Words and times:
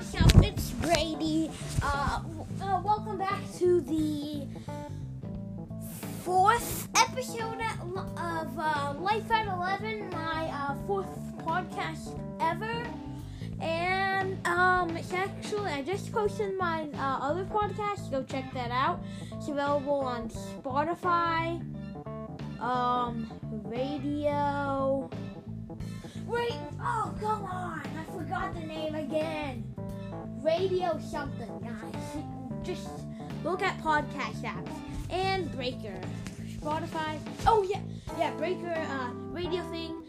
what's 0.00 0.14
up? 0.14 0.42
It's 0.42 0.70
Brady. 0.70 1.50
Uh, 1.82 2.22
uh, 2.62 2.80
welcome 2.82 3.18
back 3.18 3.42
to 3.58 3.82
the 3.82 4.46
fourth 6.22 6.88
episode 6.96 7.60
of 8.16 8.58
uh, 8.58 8.94
Life 8.98 9.30
at 9.30 9.46
11, 9.46 10.08
my 10.08 10.48
uh, 10.54 10.74
fourth 10.86 11.06
podcast 11.44 12.18
ever. 12.40 12.82
And 13.60 14.38
um, 14.46 14.96
it's 14.96 15.12
actually, 15.12 15.70
I 15.70 15.82
just 15.82 16.10
posted 16.12 16.56
my 16.56 16.88
uh, 16.94 17.18
other 17.20 17.44
podcast. 17.44 18.10
Go 18.10 18.22
check 18.22 18.54
that 18.54 18.70
out. 18.70 19.02
It's 19.32 19.48
available 19.48 20.00
on 20.00 20.30
Spotify, 20.30 21.60
um, 22.58 23.30
radio. 23.66 25.10
Wait, 26.26 26.58
oh, 26.80 27.14
come 27.20 27.44
on. 27.44 27.82
I 27.82 28.04
forgot 28.16 28.54
the 28.54 28.60
name 28.60 28.94
again. 28.94 29.70
Radio 30.42 30.98
something, 30.98 31.60
guys. 31.60 32.24
Just 32.62 32.88
look 33.44 33.62
at 33.62 33.78
podcast 33.82 34.42
apps. 34.42 34.72
And 35.10 35.50
Breaker. 35.52 36.00
Spotify. 36.60 37.18
Oh, 37.46 37.62
yeah. 37.62 37.80
Yeah, 38.18 38.32
Breaker, 38.34 38.72
uh, 38.72 39.10
radio 39.32 39.62
thing. 39.70 40.02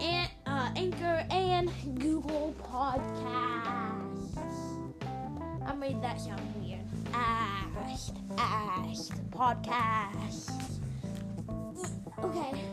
And, 0.00 0.30
uh, 0.46 0.70
Anchor 0.76 1.26
and 1.30 1.70
Google 1.98 2.54
Podcasts. 2.62 4.38
I 5.66 5.74
made 5.74 6.02
that 6.02 6.20
sound 6.20 6.40
weird. 6.56 6.80
Ask, 7.12 8.14
ask, 8.38 9.12
podcast. 9.30 10.50
Okay. 12.22 12.64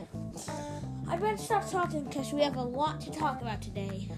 I 1.09 1.17
better 1.17 1.37
stop 1.37 1.69
talking 1.69 2.05
because 2.05 2.31
we 2.31 2.41
have 2.41 2.55
a 2.55 2.63
lot 2.63 3.01
to 3.01 3.11
talk 3.11 3.41
about 3.41 3.61
today. 3.61 4.09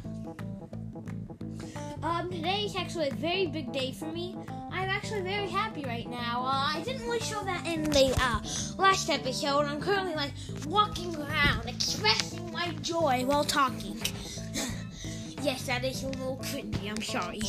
Um, 2.04 2.30
today 2.30 2.66
is 2.66 2.76
actually 2.76 3.08
a 3.08 3.14
very 3.14 3.48
big 3.48 3.72
day 3.72 3.94
for 3.94 4.08
me. 4.08 4.36
I'm 4.74 4.90
actually 4.90 5.22
very 5.22 5.48
happy 5.48 5.86
right 5.86 6.06
now. 6.10 6.44
Uh, 6.44 6.76
I 6.76 6.82
didn't 6.84 7.04
really 7.04 7.22
show 7.22 7.42
that 7.46 7.66
in 7.66 7.84
the 7.84 8.14
uh, 8.20 8.42
last 8.78 9.10
episode. 9.10 9.62
I'm 9.62 9.80
currently 9.80 10.14
like 10.14 10.34
walking 10.68 11.16
around, 11.16 11.66
expressing 11.66 12.52
my 12.52 12.72
joy 12.82 13.24
while 13.26 13.46
talking. 13.46 13.96
yes, 15.42 15.66
that 15.68 15.86
is 15.86 16.04
a 16.04 16.08
little 16.10 16.42
cringy. 16.44 16.90
I'm 16.90 17.02
sorry. 17.02 17.40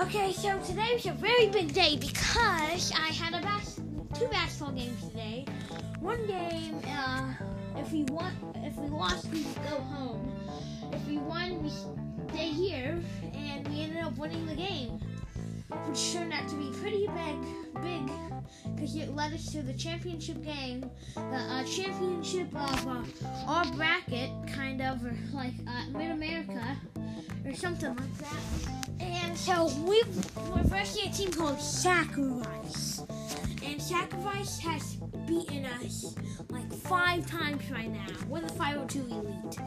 Okay, 0.00 0.32
so 0.32 0.58
today 0.62 0.94
was 0.94 1.06
a 1.06 1.12
very 1.12 1.46
big 1.50 1.72
day 1.72 1.96
because 1.96 2.90
I 2.90 3.12
had 3.12 3.34
a 3.34 3.40
bas- 3.40 3.80
two 4.18 4.26
basketball 4.32 4.72
games 4.72 5.00
today. 5.06 5.44
One 6.00 6.26
game, 6.26 6.80
uh, 6.88 7.34
if 7.76 7.92
we 7.92 8.02
won, 8.04 8.32
if 8.56 8.74
we 8.78 8.88
lost, 8.88 9.28
we 9.28 9.44
go 9.70 9.80
home. 9.94 10.32
If 10.92 11.06
we 11.06 11.18
won, 11.18 11.62
we 11.62 11.70
stay 12.30 12.48
here, 12.48 12.98
and 13.34 13.66
we 13.68 13.82
ended 13.82 14.02
up 14.02 14.16
winning 14.16 14.46
the 14.46 14.54
game, 14.54 15.00
which 15.86 16.12
turned 16.12 16.32
out 16.32 16.48
to 16.48 16.56
be 16.56 16.70
pretty 16.80 17.06
big, 17.06 17.82
big, 17.82 18.10
because 18.74 18.96
it 18.96 19.14
led 19.14 19.32
us 19.32 19.50
to 19.52 19.62
the 19.62 19.72
championship 19.74 20.42
game, 20.44 20.88
the 21.14 21.20
uh, 21.20 21.64
championship 21.64 22.48
of 22.54 22.86
uh, 22.86 23.02
our 23.46 23.64
bracket, 23.72 24.30
kind 24.54 24.82
of, 24.82 25.04
or 25.04 25.16
like 25.32 25.54
uh, 25.66 25.98
Mid 25.98 26.10
America, 26.10 26.76
or 27.44 27.54
something 27.54 27.94
like 27.94 28.18
that. 28.18 29.00
And 29.00 29.36
so 29.36 29.66
we 29.86 30.02
we're 30.50 30.62
versing 30.64 31.08
a 31.08 31.12
team 31.12 31.30
called 31.30 31.60
Sacrifice, 31.60 33.02
and 33.64 33.80
Sacrifice 33.80 34.58
has 34.58 34.96
beaten 35.26 35.66
us 35.66 36.14
like 36.50 36.72
five 36.72 37.26
times 37.26 37.70
right 37.70 37.90
now. 37.90 38.06
We're 38.28 38.40
the 38.40 38.48
502 38.48 39.00
Elite. 39.14 39.58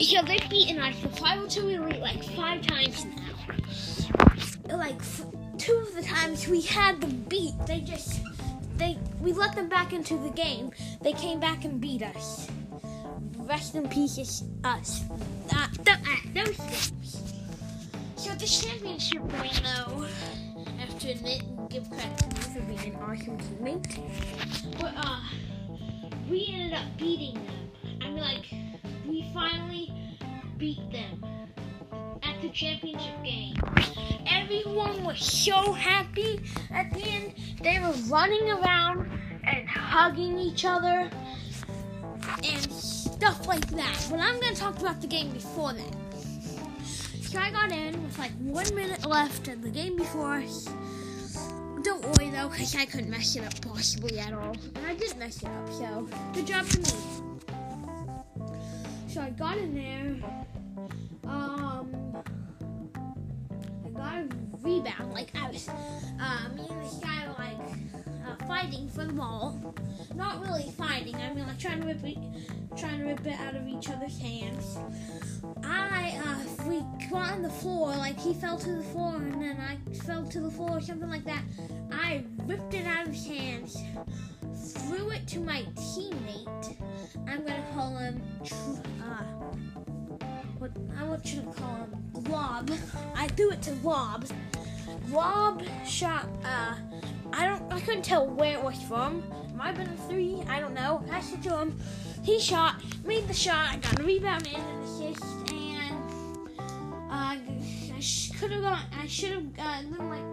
So 0.00 0.22
they've 0.22 0.48
beaten 0.50 0.78
us 0.78 0.98
the 1.00 1.08
502 1.08 1.68
Elite 1.68 2.00
like 2.00 2.22
five 2.22 2.62
times 2.62 3.04
now. 3.06 4.76
Like 4.76 5.00
two 5.58 5.76
of 5.76 5.94
the 5.94 6.02
times 6.02 6.48
we 6.48 6.62
had 6.62 7.00
them 7.00 7.24
beat, 7.28 7.54
they 7.66 7.80
just 7.80 8.20
they 8.76 8.98
we 9.20 9.32
let 9.32 9.54
them 9.54 9.68
back 9.68 9.92
into 9.92 10.16
the 10.16 10.30
game. 10.30 10.72
They 11.02 11.12
came 11.12 11.38
back 11.40 11.64
and 11.64 11.80
beat 11.80 12.02
us. 12.02 12.48
Rest 13.38 13.74
in 13.74 13.88
peace, 13.88 14.44
us. 14.64 15.04
Uh, 15.52 15.66
th- 15.84 15.98
uh, 15.98 16.16
those 16.34 16.56
games. 16.56 17.34
So 18.16 18.32
the 18.34 18.46
championship 18.46 19.22
win, 19.22 19.50
though, 19.64 20.06
I 20.78 20.80
have 20.82 20.98
to 21.00 21.10
admit 21.10 21.42
give 21.68 21.88
credit 21.90 22.18
to 22.18 22.26
me 22.28 22.40
for 22.42 22.60
being 22.60 22.94
an 22.94 23.00
awesome 23.02 23.38
teammate. 23.38 24.78
But 24.80 24.92
uh, 24.96 25.20
we 26.28 26.48
ended 26.52 26.74
up 26.74 26.84
beating 26.96 27.34
them. 27.34 27.70
I 28.02 28.04
mean, 28.10 28.20
like, 28.20 28.46
we 29.10 29.28
finally 29.34 29.92
beat 30.56 30.78
them 30.92 31.24
at 32.22 32.40
the 32.40 32.48
championship 32.50 33.24
game. 33.24 33.56
Everyone 34.30 35.02
was 35.02 35.18
so 35.18 35.72
happy 35.72 36.40
at 36.70 36.92
the 36.92 37.02
end. 37.02 37.34
They 37.60 37.80
were 37.80 37.92
running 38.08 38.48
around 38.48 39.10
and 39.42 39.68
hugging 39.68 40.38
each 40.38 40.64
other 40.64 41.10
and 42.44 42.72
stuff 42.72 43.48
like 43.48 43.66
that. 43.70 44.06
But 44.08 44.20
I'm 44.20 44.38
gonna 44.38 44.54
talk 44.54 44.78
about 44.78 45.00
the 45.00 45.08
game 45.08 45.32
before 45.32 45.72
that. 45.72 45.96
So 47.22 47.40
I 47.40 47.50
got 47.50 47.72
in 47.72 48.00
with 48.04 48.16
like 48.16 48.32
one 48.38 48.72
minute 48.76 49.04
left 49.04 49.48
in 49.48 49.60
the 49.60 49.70
game 49.70 49.96
before. 49.96 50.44
Don't 51.82 52.04
worry 52.04 52.30
though, 52.30 52.48
because 52.48 52.76
I 52.76 52.84
couldn't 52.84 53.10
mess 53.10 53.34
it 53.34 53.44
up 53.44 53.60
possibly 53.60 54.20
at 54.20 54.32
all. 54.32 54.54
And 54.76 54.86
I 54.86 54.94
didn't 54.94 55.18
mess 55.18 55.42
it 55.42 55.48
up, 55.48 55.72
so 55.72 56.08
good 56.32 56.46
job 56.46 56.66
to 56.68 56.78
me. 56.78 57.19
So 59.12 59.20
I 59.20 59.30
got 59.30 59.58
in 59.58 59.74
there. 59.74 60.22
Um, 61.26 62.14
I 63.84 63.88
got 63.88 64.14
a 64.14 64.28
rebound. 64.62 65.12
Like 65.12 65.32
I 65.34 65.50
was, 65.50 65.68
uh, 65.68 66.48
me 66.54 66.68
and 66.70 66.84
this 66.84 66.94
guy 67.02 67.26
were 67.26 67.34
like 67.36 67.58
uh, 68.24 68.46
fighting 68.46 68.88
for 68.88 69.04
the 69.04 69.12
ball. 69.12 69.74
Not 70.14 70.40
really 70.46 70.70
fighting. 70.78 71.16
I 71.16 71.34
mean, 71.34 71.44
like 71.44 71.58
trying 71.58 71.80
to 71.80 71.88
rip 71.88 72.04
it, 72.04 72.18
trying 72.76 73.00
to 73.00 73.06
rip 73.06 73.26
it 73.26 73.34
out 73.40 73.56
of 73.56 73.66
each 73.66 73.90
other's 73.90 74.16
hands. 74.16 74.78
I 75.64 76.16
uh, 76.24 76.68
we 76.68 76.78
got 77.10 77.32
on 77.32 77.42
the 77.42 77.50
floor. 77.50 77.88
Like 77.96 78.16
he 78.16 78.32
fell 78.32 78.58
to 78.58 78.70
the 78.70 78.84
floor, 78.84 79.16
and 79.16 79.42
then 79.42 79.58
I 79.60 79.76
fell 80.04 80.24
to 80.24 80.40
the 80.40 80.50
floor, 80.52 80.78
or 80.78 80.80
something 80.80 81.10
like 81.10 81.24
that. 81.24 81.42
I 81.90 82.24
ripped 82.46 82.74
it 82.74 82.86
out 82.86 83.08
of 83.08 83.12
his 83.12 83.26
hands, 83.26 83.76
threw 84.60 85.10
it 85.10 85.26
to 85.28 85.40
my 85.40 85.62
teammate. 85.74 86.76
I'm 87.26 87.44
gonna 87.44 87.64
call 87.72 87.96
him. 87.96 88.22
Uh, 89.02 89.24
what 90.58 90.70
I 90.98 91.04
want 91.04 91.32
you 91.32 91.42
to 91.42 91.46
call 91.52 91.76
him 91.76 91.96
Glob. 92.24 92.70
I 93.14 93.28
threw 93.28 93.50
it 93.52 93.62
to 93.62 93.72
Glob. 93.72 94.26
Glob 95.08 95.62
shot. 95.86 96.28
Uh, 96.44 96.74
I 97.32 97.46
don't. 97.46 97.72
I 97.72 97.80
couldn't 97.80 98.02
tell 98.02 98.26
where 98.26 98.52
it 98.58 98.62
was 98.62 98.80
from. 98.82 99.22
Might 99.56 99.76
have 99.76 99.78
been 99.78 99.88
a 99.88 99.96
three. 100.08 100.42
I 100.48 100.60
don't 100.60 100.74
know. 100.74 101.02
Passed 101.08 101.34
it 101.34 101.42
to 101.44 101.58
him. 101.58 101.78
He 102.22 102.38
shot. 102.38 102.82
Made 103.04 103.26
the 103.28 103.34
shot. 103.34 103.70
I 103.72 103.76
got 103.76 104.00
a 104.00 104.02
rebound 104.02 104.46
and 104.46 104.56
an 104.56 104.82
assist. 104.82 105.24
And 105.52 105.96
uh, 106.58 107.12
I 107.12 107.40
could 108.38 108.52
have 108.52 108.62
gone. 108.62 108.82
I 108.98 109.06
should 109.06 109.32
have. 109.32 109.44
Uh, 109.58 109.80
it 109.80 109.90
looked 109.90 110.04
like 110.04 110.29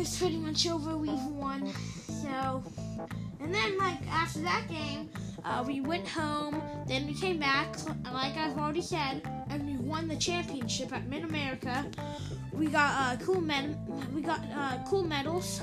Was 0.00 0.16
pretty 0.16 0.38
much 0.38 0.66
over. 0.66 0.96
We've 0.96 1.26
won. 1.26 1.70
So. 2.06 2.64
And 3.38 3.54
then, 3.54 3.76
like, 3.76 3.98
after 4.08 4.40
that 4.40 4.66
game, 4.66 5.10
uh, 5.44 5.62
we 5.66 5.82
went 5.82 6.08
home. 6.08 6.62
Then 6.88 7.06
we 7.06 7.12
came 7.12 7.38
back, 7.38 7.76
like 8.10 8.34
I've 8.34 8.56
already 8.56 8.80
said, 8.80 9.20
and 9.50 9.66
we 9.66 9.76
won 9.76 10.08
the 10.08 10.16
championship 10.16 10.94
at 10.94 11.06
Mid 11.06 11.24
America. 11.24 11.84
We 12.50 12.68
got 12.68 12.92
uh, 12.98 13.22
cool 13.22 13.42
med- 13.42 13.76
We 14.14 14.22
got 14.22 14.40
uh, 14.56 14.78
cool 14.86 15.04
medals, 15.04 15.60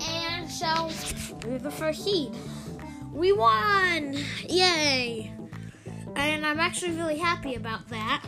and 0.00 0.50
so 0.50 0.88
we 1.44 1.50
were 1.50 1.58
the 1.58 1.70
first 1.70 2.02
seed. 2.02 2.32
We 3.12 3.32
won! 3.32 4.16
Yay! 4.48 5.30
And 6.16 6.46
I'm 6.46 6.60
actually 6.60 6.92
really 6.92 7.18
happy 7.18 7.56
about 7.56 7.90
that. 7.90 8.24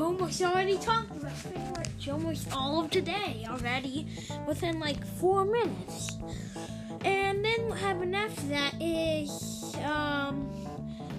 Wow, 0.00 0.06
I've 0.06 0.12
almost 0.12 0.42
already 0.42 0.78
talked 0.78 1.14
about 1.14 1.38
pretty 1.42 1.58
much 1.58 2.08
almost 2.08 2.48
all 2.54 2.80
of 2.80 2.90
today 2.90 3.44
already 3.48 4.06
within 4.46 4.80
like 4.80 5.04
four 5.04 5.44
minutes. 5.44 6.16
And 7.04 7.44
then 7.44 7.68
what 7.68 7.78
happened 7.78 8.16
after 8.16 8.46
that 8.48 8.74
is, 8.80 9.76
um, 9.84 10.50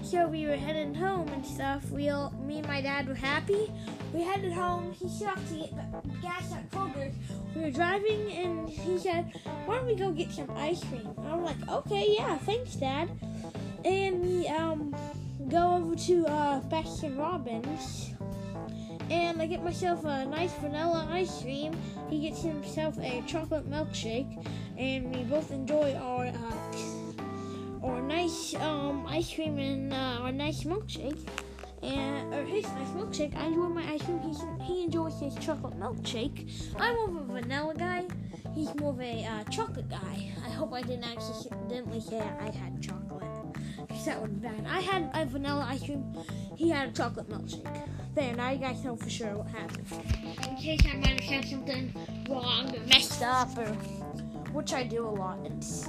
so 0.03 0.27
we 0.27 0.47
were 0.47 0.55
heading 0.55 0.95
home 0.95 1.27
and 1.29 1.45
stuff. 1.45 1.89
We 1.91 2.09
all, 2.09 2.31
me 2.45 2.59
and 2.59 2.67
my 2.67 2.81
dad 2.81 3.07
were 3.07 3.13
happy. 3.13 3.71
We 4.13 4.23
headed 4.23 4.51
home. 4.51 4.93
He 4.93 5.07
stopped 5.09 5.47
to 5.49 5.55
get 5.55 6.21
gas 6.21 6.51
at 6.51 6.69
Kroger's. 6.71 7.15
We 7.55 7.61
were 7.61 7.71
driving 7.71 8.31
and 8.31 8.67
he 8.67 8.97
said, 8.97 9.31
"Why 9.65 9.75
don't 9.75 9.85
we 9.85 9.95
go 9.95 10.11
get 10.11 10.31
some 10.31 10.49
ice 10.55 10.83
cream?" 10.85 11.07
And 11.17 11.27
I 11.27 11.35
was 11.35 11.45
like, 11.45 11.69
"Okay, 11.69 12.15
yeah, 12.17 12.37
thanks, 12.39 12.75
Dad." 12.75 13.09
And 13.85 14.21
we 14.21 14.47
um 14.47 14.95
go 15.49 15.75
over 15.75 15.95
to 15.95 16.25
uh, 16.27 16.61
Baskin 16.61 17.17
Robbins 17.17 18.10
and 19.11 19.41
I 19.41 19.45
get 19.45 19.61
myself 19.61 20.05
a 20.05 20.25
nice 20.25 20.53
vanilla 20.53 21.05
ice 21.11 21.41
cream. 21.41 21.75
He 22.09 22.21
gets 22.21 22.41
himself 22.41 22.97
a 22.99 23.21
chocolate 23.27 23.69
milkshake, 23.69 24.47
and 24.77 25.13
we 25.13 25.23
both 25.23 25.51
enjoy 25.51 25.93
our 25.95 26.27
uh, 26.27 27.85
our 27.85 28.01
nice 28.01 28.55
um, 28.55 29.05
ice 29.07 29.33
cream 29.33 29.59
and 29.59 29.93
uh, 29.93 30.23
our 30.23 30.31
nice 30.31 30.63
milkshake. 30.63 31.27
And 31.83 32.33
or 32.33 32.45
his 32.45 32.63
nice 32.63 32.89
milkshake. 32.95 33.35
I 33.35 33.47
enjoy 33.47 33.67
my 33.67 33.83
ice 33.91 34.03
cream. 34.03 34.19
He's, 34.19 34.41
he 34.61 34.83
enjoys 34.83 35.19
his 35.19 35.35
chocolate 35.35 35.77
milkshake. 35.79 36.49
I'm 36.79 36.95
more 36.95 37.09
of 37.09 37.29
a 37.29 37.41
vanilla 37.41 37.73
guy. 37.75 38.05
He's 38.53 38.73
more 38.75 38.91
of 38.91 39.01
a 39.01 39.25
uh, 39.25 39.43
chocolate 39.45 39.89
guy. 39.89 40.31
I 40.45 40.49
hope 40.51 40.73
I 40.73 40.83
didn't 40.83 41.05
accidentally 41.05 41.99
say 41.99 42.19
I 42.19 42.51
had 42.51 42.81
chocolate. 42.81 43.10
That 44.05 44.23
be 44.23 44.47
bad. 44.47 44.65
I 44.67 44.81
had 44.81 45.11
a 45.13 45.25
vanilla 45.25 45.67
ice 45.69 45.83
cream. 45.83 46.03
He 46.55 46.69
had 46.69 46.89
a 46.89 46.91
chocolate 46.91 47.29
milkshake. 47.29 47.87
There, 48.15 48.35
now 48.35 48.49
you 48.49 48.57
guys 48.57 48.83
know 48.83 48.95
for 48.95 49.09
sure 49.09 49.35
what 49.37 49.47
happened. 49.47 49.85
In 50.49 50.55
case 50.55 50.81
I 50.85 50.97
might 50.97 51.21
have 51.21 51.43
said 51.43 51.51
something 51.51 51.93
wrong 52.27 52.75
or 52.75 52.79
messed 52.87 53.21
up 53.21 53.55
or 53.57 53.67
which 54.53 54.73
I 54.73 54.83
do 54.83 55.07
a 55.07 55.09
lot. 55.09 55.39
It's 55.45 55.87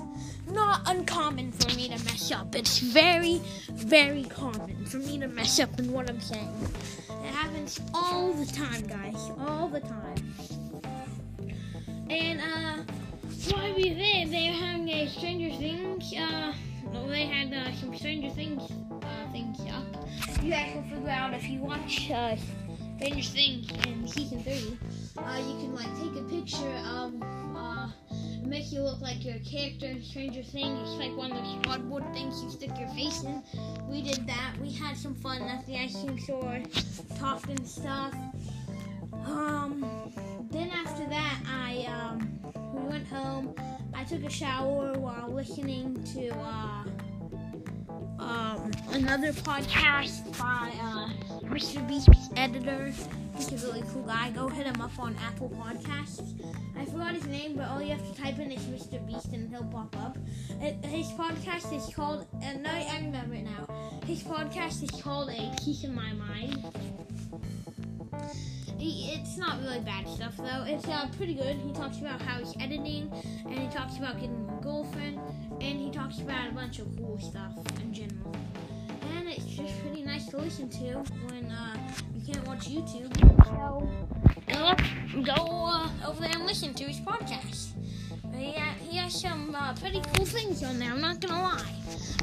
not 0.51 0.83
uncommon 0.87 1.53
for 1.53 1.75
me 1.75 1.89
to 1.89 2.05
mess 2.05 2.31
up. 2.31 2.55
It's 2.55 2.79
very, 2.79 3.41
very 3.71 4.25
common 4.25 4.85
for 4.85 4.99
me 4.99 5.19
to 5.19 5.29
mess 5.29 5.59
up 5.59 5.79
in 5.79 5.91
what 5.91 6.09
I'm 6.11 6.21
saying. 6.21 6.53
It 7.09 7.35
happens 7.35 7.81
all 7.95 8.33
the 8.33 8.47
time, 8.47 8.87
guys. 8.87 9.31
All 9.41 9.69
the 9.69 9.81
time. 9.81 10.35
And, 12.11 12.41
uh, 12.41 12.93
while 13.51 13.75
we 13.75 13.91
were 13.91 13.97
there, 13.97 14.27
they 14.27 14.51
were 14.51 14.65
having 14.67 14.89
a 14.91 15.09
Stranger 15.09 15.57
Things, 15.57 16.13
uh, 16.15 16.53
well, 16.93 17.07
they 17.07 17.27
had 17.27 17.53
uh, 17.53 17.73
some 17.77 17.97
Stranger 17.97 18.31
Things 18.31 18.63
uh, 19.03 19.33
things 19.33 19.61
up. 19.71 20.43
You 20.43 20.51
guys 20.51 20.75
will 20.75 20.83
figure 20.83 21.11
out 21.11 21.35
if 21.35 21.49
you 21.49 21.61
watch 21.61 22.11
uh, 22.11 22.37
Stranger 22.99 23.31
Things 23.31 23.71
in 23.87 24.07
season 24.07 24.43
30. 24.43 24.79
Uh, 25.19 25.39
you 25.39 25.55
can, 25.61 25.75
like, 25.75 25.93
take 25.99 26.21
a 26.21 26.25
picture 26.29 26.75
of, 26.87 27.13
uh, 27.57 27.89
make 28.45 28.73
you 28.73 28.83
look 28.83 29.01
like 29.01 29.25
your 29.25 29.39
character 29.41 29.87
in 29.87 30.03
Stranger 30.03 30.43
Things. 30.43 30.89
It's 30.89 30.99
like 30.99 31.17
one 31.17 31.33
of 31.33 31.39
those 31.39 31.65
cardboard 31.65 32.05
things 32.13 32.43
you 32.43 32.51
stick 32.51 32.71
your 32.79 32.89
face 32.89 33.23
in. 33.23 33.43
We 33.89 34.03
did 34.03 34.27
that. 34.27 34.55
We 34.61 34.73
had 34.73 34.97
some 34.97 35.15
fun 35.15 35.43
at 35.43 35.67
the 35.67 35.77
ice 35.77 35.95
cream 36.03 36.19
store, 36.19 36.61
talked 37.19 37.49
and 37.49 37.67
stuff. 37.67 38.15
Um, 39.25 40.13
then 40.51 40.71
after 40.71 41.09
that, 41.09 41.39
I 41.47 41.87
um, 41.89 42.41
we 42.75 42.89
went 42.89 43.07
home. 43.09 43.55
I 44.03 44.05
took 44.05 44.25
a 44.25 44.31
shower 44.31 44.99
while 44.99 45.29
listening 45.29 46.03
to 46.15 46.31
uh, 46.31 46.85
um, 48.19 48.73
another 48.91 49.33
podcast 49.33 50.37
by 50.37 50.73
uh, 50.81 51.09
Mr. 51.47 51.87
Beast's 51.87 52.29
editor. 52.37 52.93
He's 53.37 53.53
a 53.53 53.65
really 53.69 53.85
cool 53.93 54.03
guy. 54.03 54.31
Go 54.31 54.49
hit 54.49 54.67
him 54.67 54.81
up 54.81 54.99
on 54.99 55.15
Apple 55.25 55.51
Podcasts. 55.51 56.35
I 56.77 56.85
forgot 56.87 57.15
his 57.15 57.27
name, 57.27 57.55
but 57.55 57.69
all 57.69 57.81
you 57.81 57.93
have 57.93 58.13
to 58.13 58.21
type 58.21 58.41
in 58.41 58.51
is 58.51 58.63
Mr. 58.63 59.07
Beast 59.07 59.29
and 59.29 59.49
he'll 59.49 59.63
pop 59.67 59.97
up. 59.97 60.19
His 60.85 61.07
podcast 61.13 61.73
is 61.73 61.95
called, 61.95 62.27
and 62.43 62.67
I, 62.67 62.83
I 62.83 62.97
remember 63.05 63.37
it 63.37 63.45
now. 63.45 64.01
His 64.05 64.25
podcast 64.25 64.83
is 64.83 65.01
called 65.01 65.31
A 65.31 65.55
Peace 65.65 65.85
in 65.85 65.95
My 65.95 66.13
Mind. 66.15 66.61
It's 68.85 69.37
not 69.37 69.61
really 69.63 69.79
bad 69.81 70.09
stuff 70.09 70.37
though. 70.37 70.65
It's 70.67 70.89
uh, 70.89 71.09
pretty 71.17 71.35
good. 71.35 71.57
He 71.57 71.73
talks 71.73 71.99
about 71.99 72.21
how 72.21 72.39
he's 72.41 72.53
editing, 72.61 73.13
and 73.45 73.55
he 73.57 73.69
talks 73.69 73.97
about 73.97 74.15
getting 74.21 74.49
a 74.59 74.63
girlfriend, 74.63 75.21
and 75.61 75.81
he 75.81 75.91
talks 75.91 76.19
about 76.19 76.51
a 76.51 76.53
bunch 76.53 76.81
of 76.81 76.89
cool 76.97 77.17
stuff 77.21 77.53
in 77.81 77.95
general. 77.95 78.35
And 79.17 79.29
it's 79.29 79.45
just 79.45 79.81
pretty 79.83 80.03
nice 80.03 80.27
to 80.31 80.39
listen 80.39 80.69
to 80.71 80.95
when 81.31 81.51
uh, 81.53 81.77
you 82.13 82.33
can't 82.33 82.45
watch 82.49 82.69
YouTube. 82.69 83.15
So 83.47 83.89
uh, 84.53 84.75
go 85.23 85.89
over 86.05 86.21
there 86.21 86.33
and 86.35 86.47
listen 86.47 86.75
to 86.75 86.85
his 86.85 86.99
podcast. 87.01 87.69
He, 88.35 88.57
uh, 88.57 88.61
he 88.89 88.97
has 88.97 89.21
some 89.21 89.55
uh, 89.55 89.75
pretty 89.75 90.03
cool 90.15 90.27
things 90.27 90.65
on 90.65 90.81
there. 90.81 90.91
I'm 90.91 91.01
not 91.01 91.21
gonna 91.21 91.41
lie, 91.41 91.75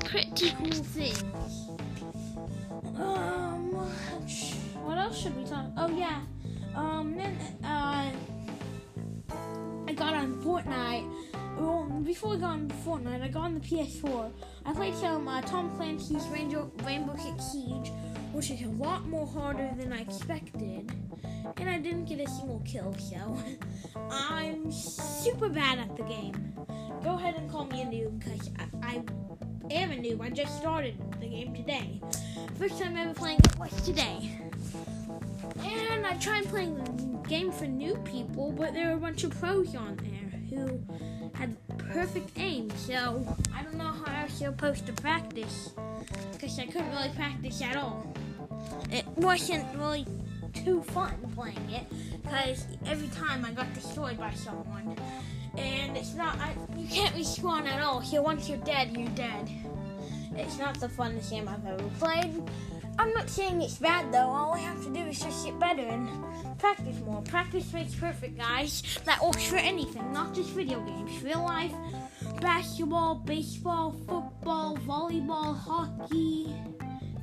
pretty 0.04 0.52
cool 0.52 0.72
things. 0.72 1.24
Um, 2.98 3.59
should 5.20 5.36
we 5.36 5.44
talk? 5.44 5.66
Oh 5.76 5.90
yeah. 5.90 6.22
Um, 6.76 7.14
then 7.18 7.38
uh, 7.62 8.10
I 9.86 9.94
got 9.94 10.14
on 10.14 10.42
Fortnite. 10.42 11.12
Well, 11.58 11.84
before 12.06 12.36
I 12.36 12.38
got 12.38 12.52
on 12.52 12.70
Fortnite, 12.86 13.22
I 13.22 13.28
got 13.28 13.44
on 13.44 13.56
the 13.56 13.60
PS4. 13.60 14.32
I 14.66 14.74
played 14.74 14.96
some 14.96 15.28
uh, 15.28 15.42
Tom 15.42 15.76
Clancy's 15.76 16.26
Rainbow, 16.28 16.72
Rainbow 16.86 17.18
Six 17.18 17.52
Siege, 17.52 17.92
which 18.32 18.50
is 18.50 18.62
a 18.62 18.70
lot 18.70 19.10
more 19.10 19.28
harder 19.28 19.70
than 19.78 19.92
I 19.92 20.00
expected. 20.00 20.90
And 21.58 21.70
I 21.70 21.80
didn't 21.80 22.06
get 22.06 22.22
a 22.22 22.30
single 22.30 22.64
kill, 22.66 22.96
so 22.98 23.38
I'm 24.10 24.72
super 24.72 25.50
bad 25.50 25.80
at 25.80 25.98
the 25.98 26.04
game. 26.04 26.54
Go 27.04 27.16
ahead 27.16 27.36
and 27.36 27.52
call 27.52 27.66
me 27.66 27.82
a 27.82 27.86
noob, 27.86 28.20
because 28.20 28.50
I, 28.58 28.88
I 28.88 29.04
am 29.70 29.92
a 29.92 29.96
noob. 29.96 30.22
I 30.22 30.30
just 30.30 30.56
started 30.58 30.96
the 31.20 31.28
game 31.28 31.54
today. 31.54 32.00
First 32.58 32.80
time 32.80 32.96
ever 32.96 33.14
playing 33.14 33.40
it 33.40 33.60
was 33.60 33.72
today. 33.82 34.39
I 36.06 36.16
tried 36.16 36.46
playing 36.46 36.76
the 36.76 37.30
game 37.30 37.52
for 37.52 37.66
new 37.66 37.96
people, 37.98 38.52
but 38.52 38.74
there 38.74 38.88
were 38.88 38.98
a 38.98 39.00
bunch 39.00 39.24
of 39.24 39.40
pros 39.40 39.76
on 39.76 39.98
there 39.98 40.40
who 40.50 40.80
had 41.34 41.56
perfect 41.78 42.38
aim. 42.38 42.70
So 42.72 43.26
I 43.56 43.64
don't 43.64 43.76
know 43.76 43.86
how 43.86 44.06
I 44.06 44.24
was 44.24 44.34
supposed 44.34 44.86
to 44.88 44.94
practice 44.94 45.72
because 46.32 46.60
I 46.60 46.66
couldn't 46.66 46.92
really 46.92 47.10
practice 47.10 47.62
at 47.62 47.76
all. 47.76 48.14
It 48.92 49.08
wasn't 49.16 49.66
really 49.78 50.06
too 50.54 50.82
fun 50.82 51.16
playing 51.36 51.70
it 51.70 51.86
because 52.22 52.66
every 52.86 53.08
time 53.10 53.46
I 53.46 53.52
got 53.52 53.74
destroyed 53.74 54.18
by 54.18 54.34
someone. 54.34 54.98
And 55.58 55.98
it's 55.98 56.14
not, 56.14 56.38
I, 56.38 56.54
you 56.78 56.88
can't 56.88 57.14
respawn 57.16 57.66
at 57.66 57.82
all. 57.82 58.02
So 58.04 58.22
once 58.22 58.48
you're 58.48 58.60
dead, 58.60 58.96
you're 58.96 59.10
dead. 59.10 59.50
It's 60.36 60.58
not 60.58 60.80
the 60.80 60.88
funnest 60.88 61.32
game 61.32 61.50
I've 61.50 61.66
ever 61.66 61.84
played. 62.00 62.44
I'm 63.00 63.14
not 63.14 63.30
saying 63.30 63.62
it's 63.62 63.78
bad 63.78 64.12
though. 64.12 64.30
All 64.30 64.54
I 64.54 64.60
have 64.60 64.84
to 64.84 64.90
do 64.90 65.00
is 65.00 65.22
just 65.22 65.46
get 65.46 65.58
better 65.58 65.84
and 65.84 66.10
practice 66.60 67.00
more. 67.06 67.22
Practice 67.22 67.72
makes 67.72 67.96
perfect, 67.96 68.38
guys. 68.38 68.84
That 69.06 69.24
works 69.24 69.46
for 69.46 69.56
anything, 69.56 70.12
not 70.12 70.34
just 70.34 70.50
video 70.50 70.82
games. 70.82 71.24
Real 71.24 71.42
life, 71.42 71.72
basketball, 72.42 73.16
baseball, 73.16 73.96
football, 74.06 74.76
volleyball, 74.80 75.58
hockey, 75.58 76.54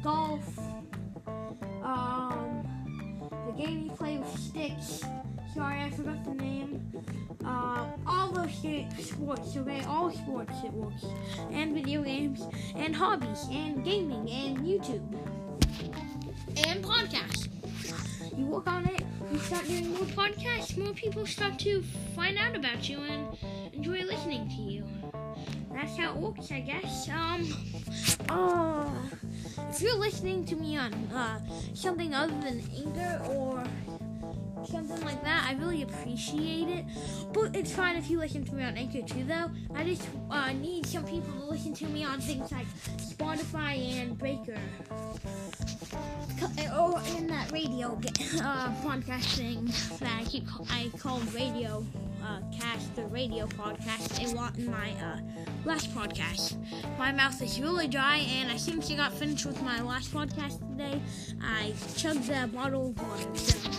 golf. 0.02 0.58
Um, 1.82 2.66
the 3.46 3.52
game 3.52 3.82
you 3.82 3.90
play 3.90 4.16
with 4.16 4.34
sticks. 4.38 5.02
Sorry, 5.52 5.82
I 5.82 5.90
forgot 5.90 6.24
the 6.24 6.34
name. 6.34 6.90
Uh, 7.44 7.86
all 8.06 8.32
those 8.32 8.50
sports, 8.98 9.54
okay? 9.58 9.84
All 9.84 10.10
sports 10.10 10.54
it 10.64 10.72
works. 10.72 11.04
And 11.52 11.74
video 11.74 12.02
games, 12.02 12.46
and 12.74 12.96
hobbies, 12.96 13.46
and 13.50 13.84
gaming, 13.84 14.30
and 14.30 14.58
YouTube. 14.60 15.45
You 18.36 18.44
work 18.44 18.66
on 18.66 18.86
it, 18.86 19.02
you 19.32 19.38
start 19.38 19.66
doing 19.66 19.90
more 19.94 20.04
podcasts, 20.04 20.76
more 20.76 20.92
people 20.92 21.26
start 21.26 21.58
to 21.60 21.82
find 22.14 22.38
out 22.38 22.54
about 22.54 22.88
you 22.88 22.98
and 23.00 23.36
enjoy 23.72 24.02
listening 24.02 24.48
to 24.50 24.62
you. 24.62 24.84
That's 25.72 25.96
how 25.96 26.10
it 26.12 26.16
works, 26.16 26.52
I 26.52 26.60
guess. 26.60 27.08
Um, 27.08 27.52
uh, 28.28 28.90
if 29.70 29.80
you're 29.80 29.96
listening 29.96 30.44
to 30.46 30.56
me 30.56 30.76
on 30.76 30.92
uh, 31.14 31.40
something 31.74 32.14
other 32.14 32.32
than 32.40 32.62
Anchor 32.76 33.22
or 33.30 33.64
something 34.66 35.00
like 35.04 35.22
that, 35.22 35.46
I 35.48 35.54
really 35.54 35.82
appreciate 35.82 36.68
it. 36.68 36.84
But 37.32 37.54
it's 37.56 37.72
fine 37.72 37.96
if 37.96 38.10
you 38.10 38.18
listen 38.18 38.44
to 38.44 38.54
me 38.54 38.64
on 38.64 38.76
Anchor 38.76 39.02
too, 39.02 39.24
though. 39.24 39.50
I 39.74 39.84
just 39.84 40.06
uh, 40.30 40.52
need 40.52 40.86
some 40.86 41.04
people 41.04 41.32
to 41.40 41.44
listen 41.46 41.74
to 41.74 41.86
me 41.86 42.04
on 42.04 42.20
things 42.20 42.52
like 42.52 42.66
Spotify 42.98 44.00
and 44.00 44.18
Breaker. 44.18 44.58
Radio 47.52 47.88
uh, 48.42 48.72
podcast 48.82 49.36
thing 49.36 49.64
that 50.00 50.20
I 50.20 50.24
keep 50.24 50.44
I 50.70 50.90
called 50.98 51.32
radio 51.34 51.84
uh, 52.22 52.40
cast 52.52 52.94
the 52.96 53.04
radio 53.06 53.46
podcast 53.46 54.24
a 54.24 54.34
lot 54.34 54.56
in 54.58 54.70
my 54.70 54.90
uh, 54.92 55.18
last 55.64 55.94
podcast. 55.94 56.56
My 56.98 57.12
mouth 57.12 57.40
is 57.40 57.60
really 57.60 57.88
dry, 57.88 58.16
and 58.16 58.50
I 58.50 58.56
since 58.56 58.90
I 58.90 58.96
got 58.96 59.12
finished 59.12 59.46
with 59.46 59.62
my 59.62 59.80
last 59.80 60.12
podcast 60.12 60.58
today, 60.70 61.00
I 61.42 61.72
chugged 61.96 62.28
a 62.30 62.46
bottle 62.48 62.88
of 62.88 63.00
water. 63.00 63.36
So. 63.36 63.70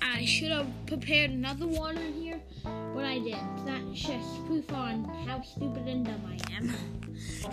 I 0.00 0.24
should 0.24 0.50
have 0.50 0.66
prepared 0.86 1.30
another 1.30 1.66
water 1.66 2.00
here, 2.00 2.40
but 2.64 3.04
I 3.04 3.18
didn't. 3.18 3.66
That's 3.66 4.00
just 4.00 4.46
proof 4.46 4.72
on 4.72 5.04
how 5.26 5.42
stupid 5.42 5.86
and 5.86 6.04
dumb 6.04 6.22
I 6.26 6.54
am. 6.56 6.74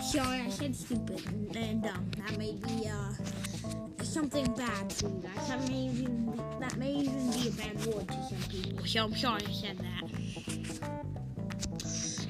Sorry, 0.00 0.40
I 0.40 0.48
said 0.48 0.74
stupid 0.74 1.22
and 1.54 1.82
dumb. 1.82 2.10
That 2.16 2.36
may 2.38 2.52
be 2.52 2.88
uh, 2.88 3.12
something 4.16 4.50
bad 4.54 4.90
for 4.94 5.08
you 5.08 5.22
guys. 5.22 5.48
That 5.48 5.68
may 5.68 5.90
even 5.90 6.32
be, 6.32 6.38
that 6.58 6.76
may 6.78 6.92
even 6.94 7.30
be 7.32 7.48
a 7.48 7.50
bad 7.50 7.76
word 7.84 8.08
to 8.08 8.14
some 8.30 8.44
people. 8.48 8.86
So 8.86 9.04
I'm 9.04 9.14
sorry 9.14 9.42
I 9.46 9.52
said 9.52 9.76
that. 9.76 10.04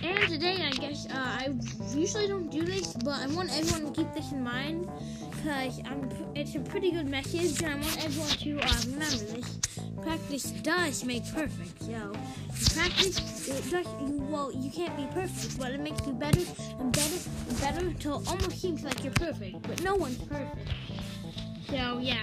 And 0.03 0.29
today, 0.29 0.67
I 0.67 0.71
guess 0.71 1.07
uh, 1.07 1.15
I 1.15 1.55
usually 1.95 2.27
don't 2.27 2.51
do 2.51 2.65
this, 2.65 2.93
but 3.05 3.21
I 3.23 3.29
want 3.29 3.57
everyone 3.57 3.93
to 3.93 4.03
keep 4.03 4.13
this 4.15 4.33
in 4.33 4.43
mind 4.43 4.89
because. 5.31 5.81
It's 6.37 6.55
a 6.55 6.61
pretty 6.61 6.91
good 6.91 7.09
message, 7.09 7.63
and 7.63 7.73
I 7.73 7.77
want 7.77 8.05
everyone 8.05 8.29
to 8.29 8.59
uh, 8.61 8.77
remember 8.91 9.25
this. 9.33 9.59
Practice 10.03 10.51
does 10.63 11.03
make 11.03 11.25
perfect. 11.33 11.83
So 11.83 12.13
practice, 12.75 13.49
it 13.49 13.71
does. 13.71 13.87
You, 14.03 14.23
well, 14.29 14.53
you 14.53 14.71
can't 14.71 14.95
be 14.99 15.07
perfect, 15.15 15.59
but 15.59 15.73
it 15.73 15.81
makes 15.81 16.07
you 16.07 16.13
better 16.13 16.43
and 16.79 16.93
better 16.93 17.17
and 17.49 17.61
better 17.61 17.87
until 17.87 18.21
it 18.21 18.29
almost 18.29 18.61
seems 18.61 18.85
like 18.85 19.03
you're 19.03 19.15
perfect, 19.15 19.63
but 19.63 19.83
no 19.83 19.95
one's 19.97 20.19
perfect. 20.19 20.69
So 21.69 21.99
yeah. 22.01 22.23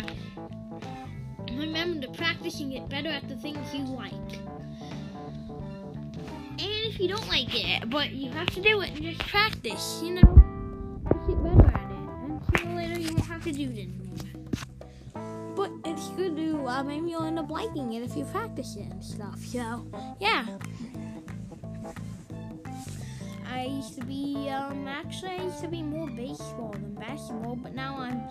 Remember 1.52 2.08
to 2.08 2.14
practice 2.14 2.60
and 2.60 2.72
get 2.72 2.90
better 2.90 3.10
at 3.10 3.28
the 3.28 3.36
things 3.36 3.74
you 3.74 3.84
like. 3.86 4.14
And 6.60 6.60
if 6.60 7.00
you 7.00 7.08
don't 7.08 7.28
like 7.28 7.54
it, 7.54 7.90
but 7.90 8.12
you 8.12 8.32
have 8.32 8.48
to 8.52 8.62
do 8.62 8.82
it 8.82 8.92
and 8.92 9.02
just 9.04 9.20
practice, 9.20 10.02
you 10.04 10.16
know, 10.16 11.02
get 11.28 11.44
better 11.44 11.68
at 11.68 11.92
it. 11.92 11.98
And 12.24 12.42
sooner 12.58 12.72
or 12.72 12.76
later 12.76 13.00
you 13.00 13.14
won't 13.14 13.26
have 13.26 13.44
to 13.44 13.52
do 13.52 13.64
it 13.64 13.78
anymore. 13.78 14.14
But 15.56 15.72
it's 15.86 16.08
good 16.10 16.36
to, 16.38 16.68
uh, 16.68 16.84
maybe 16.84 17.10
you'll 17.12 17.24
end 17.24 17.38
up 17.38 17.50
liking 17.50 17.94
it 17.94 18.04
if 18.04 18.16
you 18.16 18.26
practice 18.26 18.76
it 18.76 18.90
and 18.90 19.04
stuff. 19.04 19.40
So, 19.40 19.86
yeah. 20.20 20.46
I 23.54 23.66
used 23.66 23.94
to 24.00 24.06
be, 24.06 24.50
um, 24.50 24.88
actually, 24.88 25.32
I 25.32 25.44
used 25.44 25.62
to 25.62 25.68
be 25.68 25.84
more 25.84 26.10
baseball 26.10 26.72
than 26.72 26.96
basketball, 26.96 27.56
but 27.56 27.76
now 27.76 27.98
I'm 28.00 28.24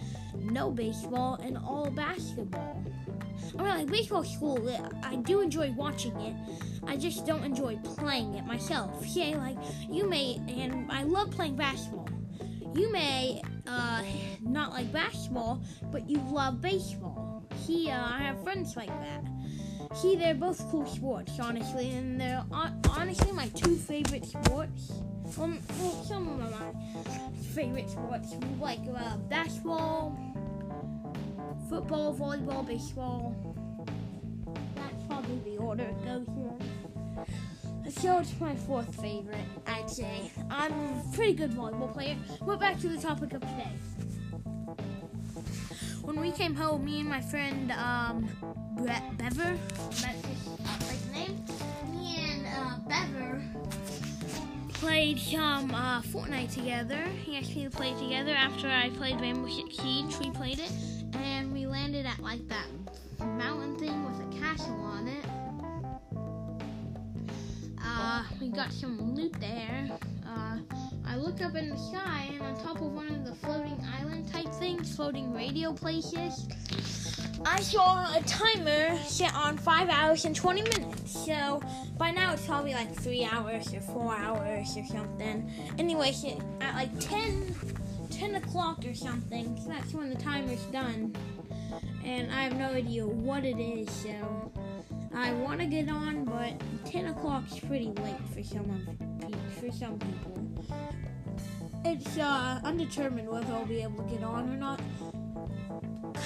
no 0.52 0.70
baseball 0.72 1.38
and 1.42 1.56
all 1.56 1.90
basketball. 1.90 2.84
I 3.56 3.62
mean, 3.62 3.68
like 3.68 3.86
baseball 3.86 4.24
school, 4.24 4.58
I 5.04 5.16
do 5.16 5.40
enjoy 5.40 5.72
watching 5.72 6.18
it. 6.20 6.34
I 6.86 6.96
just 6.96 7.24
don't 7.24 7.44
enjoy 7.44 7.76
playing 7.84 8.34
it 8.34 8.44
myself. 8.44 8.90
Yeah, 9.12 9.36
like 9.36 9.58
you 9.88 10.08
may, 10.08 10.40
and 10.48 10.90
I 10.90 11.04
love 11.04 11.30
playing 11.30 11.54
basketball. 11.54 12.08
You 12.74 12.90
may 12.90 13.42
uh, 13.66 14.02
not 14.40 14.72
like 14.72 14.90
basketball, 14.92 15.62
but 15.92 16.08
you 16.08 16.18
love 16.30 16.60
baseball. 16.60 17.46
See, 17.64 17.90
uh, 17.90 18.02
I 18.02 18.18
have 18.18 18.42
friends 18.42 18.74
like 18.76 18.88
that. 18.88 19.22
See, 19.94 20.16
they're 20.16 20.34
both 20.34 20.58
cool 20.70 20.86
sports, 20.86 21.38
honestly, 21.38 21.90
and 21.90 22.20
they're 22.20 22.44
honestly 22.90 23.32
my 23.32 23.48
two 23.48 23.76
favorite 23.76 24.24
sports. 24.24 24.92
Um, 25.40 25.58
well, 25.80 26.04
some 26.04 26.28
of 26.28 26.50
my 26.50 27.32
favorite 27.54 27.88
sports, 27.88 28.34
like 28.60 28.80
uh, 28.94 29.16
basketball, 29.28 30.16
football, 31.68 32.14
volleyball, 32.14 32.66
baseball. 32.66 33.34
That's 34.76 35.02
probably 35.04 35.38
the 35.50 35.58
order 35.58 35.84
it 35.84 36.04
goes 36.04 36.26
in. 36.28 37.92
So 37.92 38.18
it's 38.18 38.38
my 38.40 38.54
fourth 38.54 38.94
favorite, 39.00 39.46
I'd 39.66 39.88
say. 39.88 40.30
I'm 40.50 40.72
a 40.72 41.02
pretty 41.14 41.34
good 41.34 41.52
volleyball 41.52 41.92
player. 41.92 42.16
But 42.44 42.60
back 42.60 42.78
to 42.80 42.88
the 42.88 42.98
topic 42.98 43.32
of 43.32 43.40
today. 43.40 43.72
When 46.02 46.20
we 46.20 46.30
came 46.32 46.54
home, 46.54 46.84
me 46.84 47.00
and 47.00 47.08
my 47.08 47.20
friend 47.20 47.72
um, 47.72 48.28
Brett 48.76 49.16
Bever, 49.18 49.56
that's 50.00 50.26
his 50.26 51.12
name, 51.12 51.44
me 51.92 52.16
and 52.18 52.46
uh, 52.46 52.78
Bever 52.88 53.21
played 54.82 55.16
some 55.16 55.72
uh, 55.72 56.02
Fortnite 56.02 56.52
together. 56.52 57.04
He 57.24 57.36
asked 57.36 57.54
me 57.54 57.62
to 57.62 57.70
play 57.70 57.94
together 58.00 58.32
after 58.32 58.66
I 58.66 58.90
played 58.90 59.20
Rainbow 59.20 59.48
Six 59.48 59.76
Siege. 59.76 60.18
We 60.18 60.32
played 60.32 60.58
it, 60.58 60.72
and 61.14 61.52
we 61.52 61.66
landed 61.66 62.04
at 62.04 62.18
like 62.18 62.40
that 62.48 62.66
mountain 63.20 63.78
thing 63.78 64.04
with 64.04 64.18
a 64.26 64.40
castle 64.40 64.74
on 64.80 65.06
it. 65.06 65.24
Uh, 67.80 68.24
we 68.40 68.48
got 68.48 68.72
some 68.72 69.14
loot 69.14 69.32
there. 69.38 69.88
Uh, 70.28 70.58
I 71.06 71.14
looked 71.14 71.42
up 71.42 71.54
in 71.54 71.70
the 71.70 71.76
sky, 71.76 72.30
and 72.32 72.42
on 72.42 72.56
top 72.56 72.80
of 72.82 72.92
one 72.92 73.06
of 73.06 73.24
the 73.24 73.36
floating 73.36 73.80
island 74.00 74.32
type 74.32 74.52
things, 74.54 74.96
floating 74.96 75.32
radio 75.32 75.72
places, 75.72 76.48
I 77.44 77.60
saw 77.60 78.14
a 78.16 78.20
timer 78.22 78.96
set 78.98 79.34
on 79.34 79.56
5 79.56 79.88
hours 79.88 80.24
and 80.24 80.34
20 80.34 80.62
minutes. 80.62 81.24
So 81.26 81.60
by 81.98 82.10
now 82.10 82.32
it's 82.32 82.46
probably 82.46 82.72
like 82.72 82.94
3 82.94 83.24
hours 83.24 83.72
or 83.74 83.80
4 83.80 84.16
hours 84.16 84.76
or 84.76 84.84
something. 84.86 85.50
Anyway, 85.78 86.14
at 86.60 86.74
like 86.74 86.98
10, 87.00 87.54
10 88.10 88.34
o'clock 88.36 88.84
or 88.86 88.94
something, 88.94 89.58
so 89.62 89.68
that's 89.68 89.92
when 89.92 90.10
the 90.10 90.16
timer's 90.16 90.62
done. 90.66 91.14
And 92.04 92.30
I 92.30 92.42
have 92.42 92.56
no 92.56 92.70
idea 92.70 93.06
what 93.06 93.44
it 93.44 93.58
is, 93.58 93.90
so 93.90 94.52
I 95.14 95.32
want 95.34 95.60
to 95.60 95.66
get 95.66 95.88
on, 95.88 96.24
but 96.24 96.52
10 96.84 97.06
o'clock 97.06 97.44
is 97.50 97.58
pretty 97.58 97.92
late 98.02 98.20
for 98.32 98.42
some 98.42 98.70
of, 98.70 99.54
for 99.58 99.72
some 99.72 99.98
people. 99.98 100.38
It's 101.84 102.16
uh, 102.16 102.60
undetermined 102.62 103.28
whether 103.28 103.52
I'll 103.52 103.66
be 103.66 103.82
able 103.82 104.04
to 104.04 104.10
get 104.10 104.22
on 104.22 104.48
or 104.48 104.56
not 104.56 104.80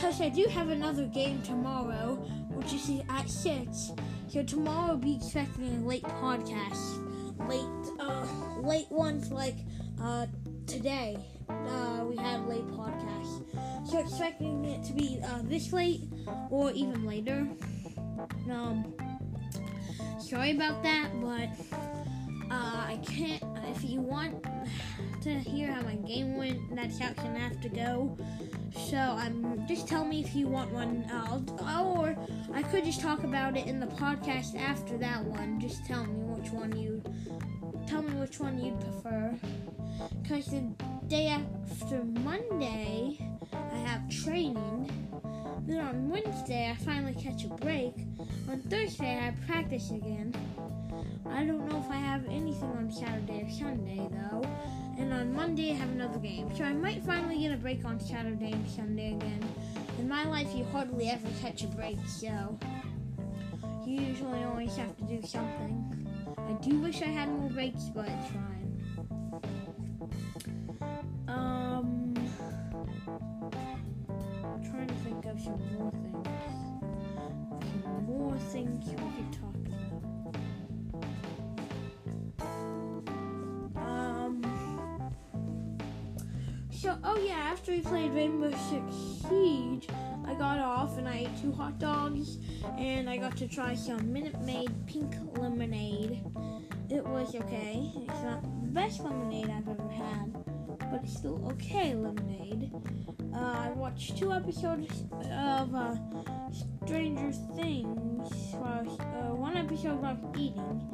because 0.07 0.21
I 0.21 0.29
do 0.29 0.47
have 0.51 0.69
another 0.69 1.05
game 1.07 1.43
tomorrow, 1.43 2.15
which 2.55 2.73
is 2.75 2.89
at 3.09 3.29
6. 3.29 3.91
So 4.29 4.45
tomorrow 4.45 4.93
I'll 4.93 4.97
be 4.97 5.17
expecting 5.17 5.85
late 5.85 6.05
podcast. 6.05 7.03
Late, 7.49 7.91
uh, 7.99 8.25
late 8.61 8.87
ones 8.89 9.33
like, 9.33 9.57
uh, 10.01 10.27
today. 10.69 11.19
Uh, 11.49 12.05
we 12.09 12.17
have 12.19 12.47
late 12.47 12.69
podcast. 12.69 13.43
So 13.85 13.99
expecting 13.99 14.65
it 14.65 14.85
to 14.85 14.93
be, 14.93 15.19
uh, 15.25 15.41
this 15.43 15.73
late 15.73 16.03
or 16.51 16.71
even 16.71 17.05
later. 17.05 17.49
Um, 18.49 18.95
sorry 20.21 20.53
about 20.53 20.85
that, 20.85 21.11
but, 21.21 21.49
uh, 22.49 22.87
I 22.87 23.01
can't, 23.05 23.43
if 23.71 23.83
you 23.83 24.03
want 24.03 24.47
to 25.27 25.51
hear 25.51 25.73
how 25.73 25.83
my 25.83 25.97
game 25.97 26.37
went, 26.37 26.77
that's 26.77 26.99
gonna 26.99 27.39
have 27.41 27.61
to 27.61 27.69
go. 27.69 28.17
So 28.89 28.97
um, 28.97 29.65
just 29.67 29.89
tell 29.89 30.05
me 30.05 30.21
if 30.21 30.37
you 30.37 30.47
want 30.47 30.73
one, 30.73 31.05
uh, 31.11 31.41
or 31.99 32.17
I 32.55 32.63
could 32.63 32.85
just 32.85 33.01
talk 33.01 33.25
about 33.25 33.57
it 33.57 33.67
in 33.67 33.81
the 33.81 33.87
podcast 33.87 34.57
after 34.57 34.97
that 34.99 35.25
one. 35.25 35.61
Just 35.61 35.85
tell 35.85 36.05
me 36.05 36.15
which 36.15 36.53
one 36.53 36.77
you 36.77 37.03
tell 37.89 38.03
me 38.03 38.13
which 38.21 38.39
one 38.39 38.57
you'd 38.63 38.81
prefer. 38.81 39.35
Cause 40.29 40.47
the 40.47 40.63
day 41.09 41.29
after 41.29 42.05
Monday, 42.05 43.19
I 43.53 43.77
have 43.79 44.09
training. 44.09 44.91
Then 45.67 45.81
on 45.81 46.09
Wednesday, 46.09 46.71
I 46.71 46.85
finally 46.85 47.15
catch 47.15 47.45
a 47.45 47.49
break. 47.49 47.95
On 48.49 48.61
Thursday, 48.69 49.19
I 49.19 49.35
practice 49.51 49.91
again. 49.91 50.33
I 51.29 51.45
don't 51.45 51.67
know 51.69 51.81
if 51.81 51.91
I 51.91 51.97
have 51.97 52.25
anything 52.27 52.71
on 52.77 52.93
Saturday 52.93 53.43
or 53.43 53.51
Sunday 53.51 54.09
though 54.11 54.45
and 54.99 55.13
on 55.13 55.33
Monday 55.33 55.73
I 55.73 55.75
have 55.75 55.91
another 55.91 56.19
game. 56.19 56.55
So 56.57 56.65
I 56.65 56.73
might 56.73 57.03
finally 57.05 57.39
get 57.39 57.53
a 57.53 57.57
break 57.57 57.85
on 57.85 58.01
Saturday 58.01 58.53
and 58.53 58.69
Sunday 58.69 59.13
again. 59.15 59.43
In 59.99 60.09
my 60.09 60.25
life, 60.25 60.49
you 60.55 60.65
hardly 60.65 61.09
ever 61.09 61.29
catch 61.41 61.63
a 61.65 61.69
break, 61.69 61.99
so 62.07 62.59
you 63.87 64.01
usually 64.01 64.45
always 64.45 64.77
have 64.77 64.97
to 64.97 65.05
do 65.05 65.21
something. 65.27 66.07
I 66.39 66.53
do 66.63 66.79
wish 66.81 67.03
I 67.03 67.07
had 67.07 67.29
more 67.29 67.51
breaks, 67.51 67.85
but 67.95 68.07
it's 68.09 68.29
fine. 68.29 68.57
Um, 71.29 72.15
I'm 74.45 74.71
trying 74.71 74.89
to 74.89 74.95
think 74.95 75.25
of 75.27 75.41
some 75.41 75.61
more 75.77 75.91
things. 75.91 76.29
Some 77.83 78.07
more 78.07 78.39
things 78.39 78.87
we 78.89 78.95
could 78.95 79.33
talk 79.33 79.56
So, 86.87 86.97
oh 87.03 87.19
yeah, 87.19 87.35
after 87.51 87.73
we 87.73 87.81
played 87.81 88.13
Rainbow 88.13 88.53
Six 88.71 88.95
Siege, 89.29 89.89
I 90.25 90.35
got 90.35 90.61
off 90.61 90.97
and 90.99 91.09
I 91.09 91.27
ate 91.27 91.43
two 91.43 91.51
hot 91.51 91.81
dogs 91.81 92.39
and 92.79 93.11
I 93.11 93.17
got 93.17 93.37
to 93.39 93.49
try 93.49 93.75
some 93.75 94.13
Minute 94.13 94.41
Maid 94.43 94.71
pink 94.87 95.13
lemonade. 95.37 96.23
It 96.89 97.05
was 97.05 97.35
okay. 97.35 97.91
It's 97.97 98.23
not 98.23 98.41
the 98.63 98.69
best 98.69 99.01
lemonade 99.01 99.51
I've 99.51 99.69
ever 99.69 99.89
had, 99.89 100.33
but 100.79 101.01
it's 101.03 101.19
still 101.19 101.45
okay 101.55 101.97
lemonade. 101.97 102.71
Uh, 103.35 103.39
I 103.39 103.73
watched 103.75 104.17
two 104.17 104.33
episodes 104.33 105.03
of 105.11 105.75
uh, 105.75 105.97
Stranger 106.85 107.33
Things. 107.57 108.55
Uh, 108.55 109.35
one 109.35 109.57
episode 109.57 109.99
about 109.99 110.19
eating. 110.37 110.89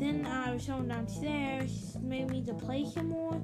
Then 0.00 0.26
I 0.26 0.52
was 0.52 0.66
going 0.66 0.88
downstairs, 0.88 1.96
made 2.02 2.28
me 2.28 2.42
to 2.42 2.54
play 2.54 2.84
some 2.92 3.10
more. 3.10 3.40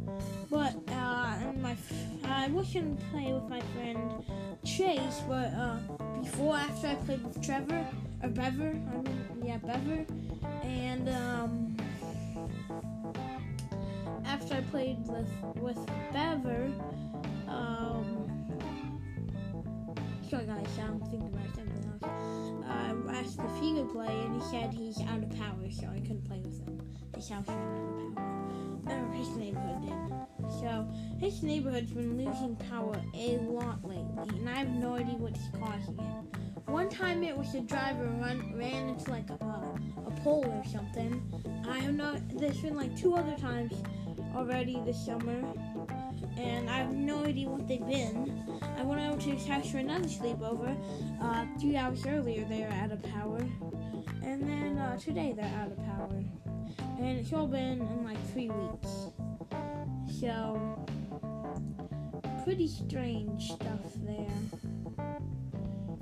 I 2.45 2.49
wish 2.49 2.75
could 2.75 2.99
play 3.11 3.33
with 3.33 3.49
my 3.49 3.63
friend 3.73 4.23
Chase, 4.67 5.23
but 5.27 5.51
uh, 5.55 5.79
before 6.21 6.57
after 6.57 6.89
I 6.89 6.95
played 6.97 7.25
with 7.25 7.43
Trevor 7.43 7.87
or 8.23 8.29
Bever, 8.29 8.69
I 8.69 8.97
mean 8.97 9.43
yeah 9.43 9.57
Bever, 9.57 10.05
and 10.63 11.09
um, 11.09 11.75
after 14.27 14.57
I 14.57 14.61
played 14.61 14.99
with 15.09 15.31
with 15.57 15.79
Bever, 16.13 16.71
um, 17.49 18.29
sorry 20.29 20.45
guys, 20.45 20.67
I'm 20.83 21.01
thinking 21.01 21.33
about 21.33 21.57
something 21.57 21.99
else. 22.03 22.69
I 22.69 23.21
asked 23.21 23.39
the 23.39 23.45
Figo 23.45 23.87
to 23.87 23.93
play, 23.95 24.21
and 24.21 24.43
he 24.43 24.49
said 24.51 24.75
he's 24.75 25.01
out 25.01 25.23
of 25.23 25.31
power, 25.39 25.71
so 25.71 25.87
I 25.87 26.01
couldn't 26.01 26.27
play 26.27 26.43
with 26.45 26.61
him. 26.63 26.84
Ran 27.15 27.39
out 27.39 27.49
of 27.49 28.17
power. 28.17 29.13
His 29.15 29.37
neighborhood 29.37 29.83
did. 29.83 30.51
So 30.61 30.87
his 31.19 31.43
neighborhood's 31.43 31.93
been 31.93 32.17
losing 32.19 32.57
power 32.57 33.01
a 33.15 33.39
lot 33.39 33.83
lately, 33.85 34.39
and 34.39 34.49
I 34.49 34.55
have 34.57 34.69
no 34.69 34.95
idea 34.97 35.15
what's 35.15 35.41
causing 35.59 35.99
it. 35.99 36.69
One 36.69 36.89
time 36.89 37.23
it 37.23 37.37
was 37.37 37.53
the 37.53 37.61
driver 37.61 38.05
run 38.21 38.55
ran 38.57 38.89
into 38.91 39.11
like 39.11 39.31
a, 39.31 39.35
a 39.35 40.11
pole 40.23 40.45
or 40.47 40.65
something. 40.71 41.23
I 41.69 41.79
have 41.79 41.95
not. 41.95 42.21
There's 42.39 42.59
been 42.59 42.77
like 42.77 42.97
two 42.97 43.15
other 43.15 43.37
times 43.37 43.73
already 44.35 44.81
this 44.85 45.05
summer, 45.07 45.43
and 46.37 46.69
I 46.69 46.79
have 46.79 46.93
no 46.93 47.25
idea 47.25 47.49
what 47.49 47.67
they've 47.69 47.87
been. 47.87 48.59
I 48.77 48.83
went 48.83 49.01
over 49.01 49.21
to 49.21 49.31
his 49.31 49.47
house 49.47 49.71
for 49.71 49.79
another 49.79 50.09
sleepover. 50.09 50.77
Uh, 51.23 51.47
three 51.61 51.77
hours 51.77 52.05
earlier, 52.07 52.45
they 52.45 52.61
were 52.61 52.73
out 52.73 52.91
of 52.93 53.03
power, 53.05 53.39
and 54.23 54.43
then 54.43 54.79
uh, 54.79 54.99
today 54.99 55.33
they're 55.35 55.55
out 55.61 55.71
of 55.71 55.79
power, 55.79 56.23
and 56.99 57.19
it's 57.19 57.33
all 57.33 57.47
been 57.47 57.81
in 57.81 58.05
like 58.05 58.19
three 58.33 58.51
weeks. 58.51 59.11
So, 60.21 60.87
pretty 62.45 62.69
strange 62.69 63.53
stuff 63.53 63.93
there. 64.05 64.27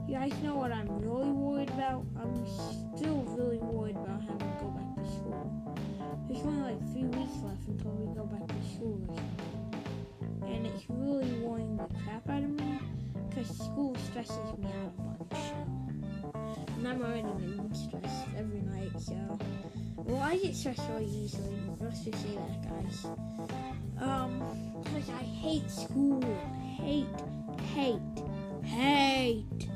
You 0.09 0.15
guys 0.15 0.33
know 0.43 0.57
what 0.57 0.73
I'm 0.73 0.89
really 1.01 1.31
worried 1.31 1.71
about? 1.71 2.05
I'm 2.21 2.47
still 2.97 3.23
really 3.37 3.59
worried 3.59 3.97
about 3.97 4.21
having 4.21 4.39
to 4.39 4.57
go 4.61 4.69
back 4.69 4.97
to 4.97 5.11
school. 5.11 5.77
There's 6.29 6.45
only 6.45 6.73
like 6.73 6.93
three 6.93 7.05
weeks 7.05 7.43
left 7.43 7.67
until 7.69 7.93
we 7.93 8.15
go 8.15 8.25
back 8.25 8.47
to 8.47 8.69
school. 8.75 9.19
And 10.47 10.67
it's 10.67 10.85
really 10.89 11.33
worrying 11.41 11.77
the 11.77 11.87
crap 12.05 12.29
out 12.29 12.43
of 12.43 12.51
me 12.51 12.79
because 13.29 13.49
school 13.57 13.97
stresses 14.11 14.59
me 14.59 14.69
out. 14.85 15.12
And 16.83 16.89
I'm 16.89 17.01
already 17.01 17.23
getting 17.23 17.71
stressed 17.75 18.27
every 18.37 18.61
night, 18.61 18.91
so. 18.99 19.15
Well, 19.99 20.21
I 20.21 20.37
get 20.37 20.57
stressed 20.57 20.83
really 20.91 21.07
easily. 21.07 21.57
Let's 21.79 22.05
just 22.05 22.21
say 22.21 22.35
that, 22.35 22.69
guys. 22.69 23.07
Um, 24.01 24.43
because 24.83 25.09
I 25.11 25.23
hate 25.23 25.71
school. 25.71 26.21
Hate, 26.77 27.07
hate, 27.73 28.01
hate 28.65 29.69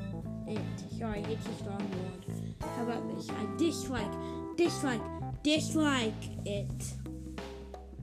it. 0.47 0.59
Sorry, 0.99 1.21
it's 1.29 1.47
a 1.47 1.53
strong 1.63 1.77
word. 1.77 2.25
How 2.75 2.83
about 2.83 3.15
this? 3.15 3.29
I 3.29 3.57
dislike, 3.57 4.11
dislike, 4.57 5.01
dislike 5.43 6.13
it. 6.45 6.93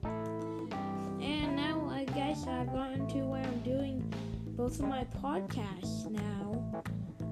And 0.03 1.57
now 1.57 1.91
I 1.91 2.07
guess 2.07 2.47
I've 2.47 2.73
gotten 2.73 3.07
to 3.09 3.19
where 3.19 3.43
I'm 3.43 3.61
doing 3.61 4.11
both 4.57 4.81
of 4.81 4.89
my 4.89 5.05
podcasts 5.23 6.11
now. 6.11 6.83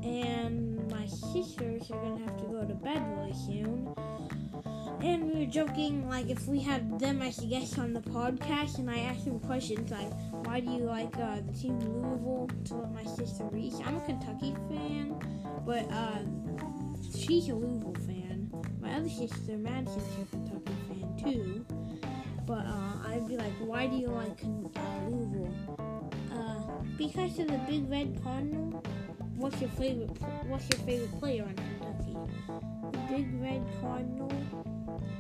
And 0.02 0.81
my 1.02 1.08
sisters 1.08 1.90
are 1.90 2.00
gonna 2.00 2.24
have 2.24 2.36
to 2.36 2.44
go 2.44 2.64
to 2.64 2.74
bed 2.74 3.02
really 3.16 3.32
soon. 3.32 3.92
And 5.02 5.24
we 5.24 5.40
were 5.40 5.50
joking, 5.50 6.08
like, 6.08 6.30
if 6.30 6.46
we 6.46 6.60
had 6.60 7.00
them 7.00 7.22
as 7.22 7.40
guests 7.40 7.76
on 7.76 7.92
the 7.92 8.00
podcast, 8.00 8.78
and 8.78 8.88
I 8.88 9.00
asked 9.00 9.24
them 9.24 9.40
questions 9.40 9.90
like, 9.90 10.12
why 10.46 10.60
do 10.60 10.70
you 10.70 10.84
like 10.84 11.12
uh, 11.18 11.40
the 11.44 11.52
team 11.58 11.80
Louisville 11.80 12.48
to 12.66 12.74
let 12.76 12.92
my 12.92 13.04
sister 13.04 13.44
Reese? 13.50 13.80
I'm 13.84 13.96
a 13.96 14.00
Kentucky 14.02 14.54
fan, 14.68 15.18
but 15.66 15.90
uh, 15.90 16.20
she's 17.18 17.48
a 17.48 17.54
Louisville 17.54 17.96
fan. 18.06 18.48
My 18.80 18.94
other 18.94 19.08
sister, 19.08 19.58
Madison's 19.58 20.06
a 20.22 20.26
Kentucky 20.26 20.72
fan 20.88 21.24
too. 21.24 21.66
But 22.46 22.64
uh, 22.64 23.08
I'd 23.08 23.26
be 23.26 23.36
like, 23.36 23.54
why 23.58 23.88
do 23.88 23.96
you 23.96 24.06
like 24.06 24.40
uh, 24.76 25.08
Louisville? 25.08 26.12
Uh, 26.32 26.84
because 26.96 27.40
of 27.40 27.48
the 27.48 27.58
Big 27.66 27.90
Red 27.90 28.20
Cardinal. 28.22 28.84
What's 29.42 29.60
your 29.60 29.70
favorite? 29.70 30.08
What's 30.46 30.68
your 30.70 30.78
favorite 30.86 31.18
player 31.18 31.42
on 31.42 31.56
Kentucky? 31.56 32.16
The 32.92 32.98
Big 33.12 33.26
Red 33.42 33.66
Cardinal. 33.80 34.30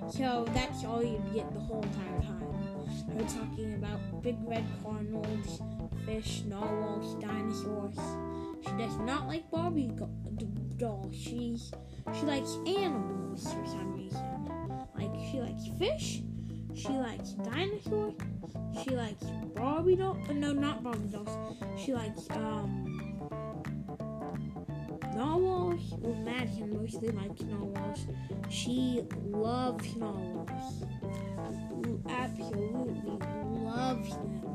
So 0.08 0.46
that's 0.54 0.84
all 0.84 1.02
you 1.02 1.20
get 1.34 1.52
the 1.52 1.58
whole 1.58 1.82
entire 1.82 2.20
time. 2.20 2.46
We're 3.08 3.26
talking 3.26 3.74
about 3.74 4.22
big 4.22 4.36
red 4.46 4.64
cardinals, 4.84 5.60
fish, 6.06 6.44
narwhals, 6.46 7.20
dinosaurs. 7.20 7.98
She 8.64 8.70
does 8.76 8.96
not 8.98 9.26
like 9.26 9.50
Barbie 9.50 9.90
dolls. 10.76 11.16
She's 11.16 11.72
she 12.14 12.22
likes 12.22 12.58
animals 12.64 13.42
for 13.42 13.66
some 13.66 13.92
reason. 13.96 14.22
Like 14.94 15.10
she 15.32 15.40
likes 15.40 15.66
fish. 15.80 16.22
She 16.74 16.90
likes 16.90 17.30
dinosaurs. 17.30 18.14
She 18.84 18.90
likes 18.90 19.24
Barbie 19.56 19.96
dolls. 19.96 20.18
No, 20.32 20.52
not 20.52 20.84
Barbie 20.84 21.08
dolls. 21.08 21.56
She 21.76 21.92
likes 21.92 22.30
um 22.30 22.91
narwhals. 25.22 25.80
Well, 25.98 26.14
Madison 26.16 26.76
mostly 26.76 27.10
likes 27.10 27.42
narwhals. 27.42 28.06
She 28.48 29.02
loves 29.24 29.96
narwhals. 29.96 30.84
Absolutely 32.08 33.18
loves 33.64 34.10
them. 34.10 34.54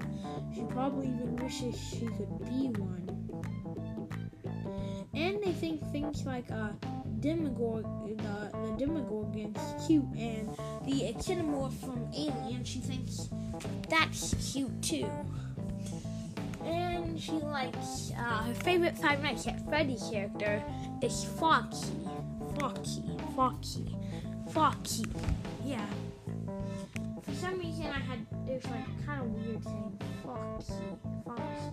She 0.53 0.63
probably 0.63 1.07
even 1.07 1.35
wishes 1.37 1.75
she 1.77 2.07
could 2.07 2.39
be 2.45 2.69
one. 2.79 3.05
And 5.13 5.41
they 5.41 5.53
think 5.53 5.81
things 5.91 6.25
like 6.25 6.51
uh, 6.51 6.71
Demogorg, 7.19 7.83
the, 8.17 8.49
the 8.51 8.85
Demogorgon's 8.85 9.87
cute, 9.87 10.05
and 10.17 10.49
the 10.85 11.13
Xenomorph 11.17 11.73
from 11.79 12.09
Alien, 12.15 12.63
she 12.63 12.79
thinks 12.79 13.29
that's 13.89 14.53
cute 14.53 14.81
too 14.81 15.09
she 17.19 17.31
likes 17.31 18.11
uh, 18.17 18.43
her 18.43 18.53
favorite 18.53 18.97
Five 18.97 19.23
Nights 19.23 19.47
at 19.47 19.63
Freddy's 19.67 20.07
character 20.11 20.63
is 21.01 21.23
Foxy, 21.23 21.93
Foxy, 22.59 23.03
Foxy, 23.35 23.95
Foxy. 24.51 25.05
Yeah. 25.63 25.85
For 27.23 27.33
some 27.33 27.59
reason, 27.59 27.87
I 27.87 27.99
had 27.99 28.25
there's 28.45 28.65
like 28.65 29.05
kind 29.05 29.21
of 29.21 29.27
weird 29.31 29.63
saying 29.63 29.99
Foxy, 30.23 30.73
Foxy, 31.25 31.71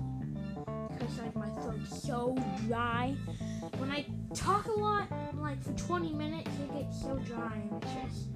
because 0.93 1.19
like 1.19 1.37
my 1.37 1.49
throat's 1.63 2.03
so 2.03 2.37
dry. 2.67 3.15
When 3.79 3.91
I 3.91 4.07
talk 4.35 4.67
a 4.67 4.73
lot, 4.73 5.09
like 5.37 5.63
for 5.63 5.73
20 5.73 6.13
minutes, 6.13 6.51
it 6.63 6.81
gets 6.81 7.03
so 7.03 7.17
dry, 7.17 7.53
and 7.55 7.83
it's 7.83 7.93
just 7.93 8.34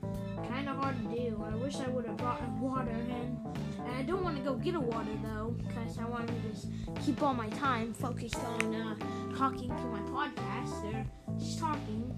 kind 0.48 0.68
of 0.68 0.76
hard 0.76 0.96
to 0.96 1.16
do. 1.16 1.44
I 1.46 1.54
wish 1.56 1.76
I 1.76 1.88
would 1.88 2.06
have 2.06 2.16
brought 2.16 2.42
water 2.58 2.90
in. 2.90 3.38
And 3.78 3.96
I 3.96 4.02
don't 4.02 4.22
want 4.22 4.36
to 4.36 4.42
go 4.42 4.54
get 4.54 4.74
a 4.74 4.80
water 4.80 5.10
though, 5.22 5.54
because 5.58 5.98
I 5.98 6.04
want 6.04 6.28
to 6.28 6.34
just 6.50 6.66
keep 7.04 7.22
all 7.22 7.34
my 7.34 7.48
time 7.50 7.92
focused 7.94 8.36
on 8.36 8.74
uh, 8.74 8.94
talking 9.36 9.68
to 9.68 9.84
my 9.84 10.00
podcast 10.00 10.84
or 10.84 11.06
just 11.38 11.58
talking. 11.58 12.14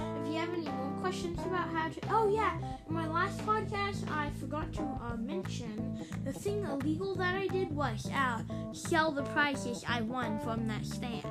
If 0.00 0.32
you 0.32 0.38
have 0.38 0.52
any 0.54 0.68
more 0.68 0.96
questions 1.00 1.40
about 1.40 1.70
how 1.70 1.88
to, 1.88 2.00
oh 2.10 2.28
yeah, 2.28 2.56
in 2.86 2.94
my 2.94 3.08
last 3.08 3.44
podcast 3.44 4.08
I 4.10 4.30
forgot 4.38 4.72
to 4.74 4.82
uh, 4.82 5.16
mention 5.16 5.98
the 6.24 6.32
thing 6.32 6.64
illegal 6.64 7.16
that 7.16 7.34
I 7.34 7.48
did 7.48 7.74
was 7.74 8.08
uh, 8.14 8.42
sell 8.72 9.10
the 9.10 9.24
prizes 9.24 9.84
I 9.88 10.02
won 10.02 10.38
from 10.40 10.68
that 10.68 10.86
stand. 10.86 11.26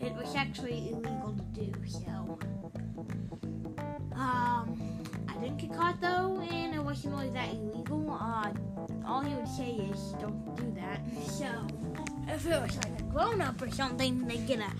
It 0.00 0.14
was 0.14 0.34
actually 0.34 0.90
illegal 0.90 1.36
to 1.36 1.60
do, 1.60 1.72
so. 1.86 2.38
Um, 4.18 4.80
I 5.28 5.34
didn't 5.40 5.58
get 5.58 5.72
caught 5.72 6.00
though, 6.00 6.40
and 6.50 6.74
it 6.74 6.82
wasn't 6.82 7.14
really 7.14 7.30
that 7.30 7.50
illegal. 7.54 8.10
Uh, 8.10 8.50
all 9.06 9.20
he 9.22 9.32
would 9.34 9.48
say 9.48 9.70
is, 9.92 10.12
don't 10.20 10.56
do 10.56 10.72
that. 10.80 11.00
So, 11.28 11.46
if 12.26 12.44
it 12.46 12.60
was 12.60 12.76
like 12.76 12.98
a 12.98 13.02
grown 13.04 13.40
up 13.40 13.62
or 13.62 13.70
something, 13.70 14.26
they 14.26 14.38
get 14.38 14.58
a, 14.58 14.70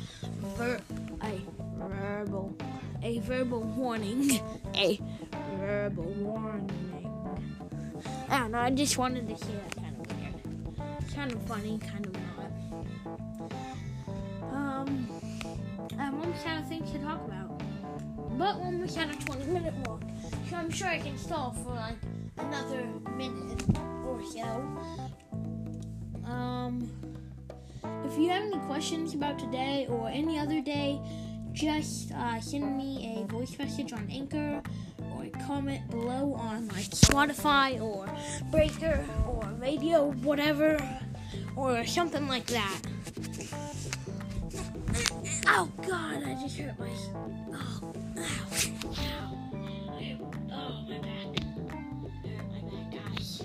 ver- 0.57 0.81
a 1.23 1.41
verbal, 1.79 2.57
a 3.03 3.21
verbal 3.21 3.61
warning, 3.63 4.41
a 4.75 4.99
verbal 5.59 6.03
warning. 6.05 6.73
I 8.29 8.39
don't 8.41 8.51
know. 8.51 8.59
I 8.59 8.71
just 8.71 8.99
wanted 8.99 9.29
to 9.29 9.37
say 9.37 9.53
that 9.53 9.77
kind 9.77 9.97
of 10.01 10.17
weird, 10.17 11.15
kind 11.15 11.33
of 11.33 11.43
funny, 11.43 11.79
kind 11.79 12.07
of 12.07 12.13
not. 12.13 12.51
Um, 14.53 15.09
but 18.39 18.61
when 18.61 18.79
we're 18.79 18.87
almost 18.87 18.99
a 18.99 19.27
20 19.27 19.45
minute 19.47 19.75
walk. 19.87 20.03
So 20.49 20.57
I'm 20.57 20.71
sure 20.71 20.87
I 20.87 21.01
can 21.01 21.19
stall 21.19 21.51
for 21.65 21.75
like 21.75 21.97
another 22.39 22.87
minute 23.17 23.63
or 24.07 24.23
so. 24.25 24.45
Um, 26.25 26.89
if 28.05 28.17
you 28.17 28.31
have 28.31 28.43
any 28.43 28.59
questions 28.61 29.15
about 29.15 29.39
today 29.41 29.87
or 29.91 30.09
any 30.09 30.39
other 30.39 30.61
day, 30.61 31.01
just 31.53 32.13
uh, 32.13 32.41
send 32.41 32.77
me 32.79 33.19
a 33.19 33.33
voice 33.33 33.59
message 33.59 33.93
on 33.93 34.09
Anchor 34.09 34.63
or 35.13 35.25
a 35.25 35.31
comment 35.47 35.91
below 35.91 36.35
on 36.35 36.69
like 36.69 36.91
Spotify 36.91 37.81
or 37.81 38.09
Breaker 38.53 39.05
or 39.27 39.43
radio, 39.59 40.13
whatever, 40.23 40.79
or 41.57 41.85
something 41.85 42.29
like 42.29 42.47
that. 42.47 42.83
Oh 45.51 45.67
God, 45.89 46.23
I 46.25 46.35
just 46.35 46.59
hurt 46.59 46.79
myself. 46.79 47.17
Oh. 47.55 47.93
Ow. 48.19 48.25
Ow. 48.99 49.39
Oh, 50.53 50.85
my 50.87 50.99
back. 50.99 51.41
Hurt 52.23 52.47
my 52.53 52.61
back, 52.71 52.93
guys. 52.93 53.43